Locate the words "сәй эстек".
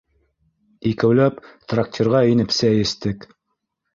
2.61-3.31